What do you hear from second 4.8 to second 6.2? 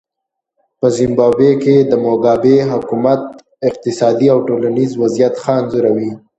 وضعیت ښه انځوروي.